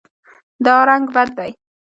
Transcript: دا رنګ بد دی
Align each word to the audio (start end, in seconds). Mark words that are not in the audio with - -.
دا 0.65 0.75
رنګ 0.89 1.05
بد 1.15 1.29
دی 1.37 1.51